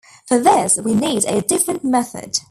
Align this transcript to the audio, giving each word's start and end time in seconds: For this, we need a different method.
For 0.25 0.39
this, 0.39 0.79
we 0.83 0.95
need 0.95 1.25
a 1.25 1.43
different 1.43 1.83
method. 1.83 2.39